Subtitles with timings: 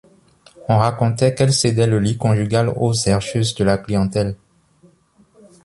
[0.67, 4.35] On racontait qu’elle cédait le lit conjugal aux herscheuses de la clientèle.